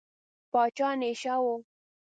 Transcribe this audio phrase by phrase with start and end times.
[0.51, 1.45] پاچا نشه و.